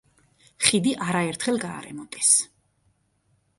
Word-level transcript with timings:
ხიდი 0.67 0.93
არაერთხელ 1.09 1.61
გარემონტეს. 1.65 2.35